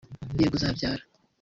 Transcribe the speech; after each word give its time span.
"Yego 0.39 0.55
uzabyara" 0.57 1.03